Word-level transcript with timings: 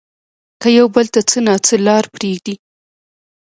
که 0.61 0.67
يو 0.77 0.85
بل 0.95 1.07
ته 1.13 1.21
څه 1.29 1.39
نه 1.45 1.53
څه 1.65 1.75
لار 1.85 2.03
پرېږدي 2.15 2.55